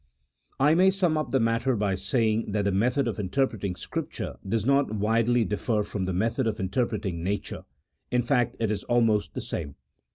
I 0.59 0.73
may 0.73 0.89
sum 0.89 1.15
up 1.15 1.29
the 1.29 1.39
matter 1.39 1.75
by 1.75 1.93
saying 1.93 2.53
that 2.53 2.65
the 2.65 2.71
method 2.71 3.07
of 3.07 3.19
interpreting 3.19 3.75
Scripture 3.75 4.39
does 4.49 4.65
not 4.65 4.91
widely 4.95 5.45
differ 5.45 5.83
from 5.83 6.05
the 6.05 6.11
method 6.13 6.47
of 6.47 6.59
interpreting 6.59 7.21
nature— 7.23 7.65
in 8.11 8.23
fact, 8.23 8.55
it 8.59 8.71
is 8.71 8.83
almost 8.85 9.35
the 9.35 9.41
same. 9.41 9.75